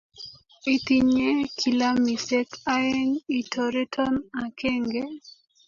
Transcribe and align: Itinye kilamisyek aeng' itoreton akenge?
Itinye 0.75 1.29
kilamisyek 1.57 2.49
aeng' 2.75 3.17
itoreton 3.41 4.15
akenge? 4.43 5.01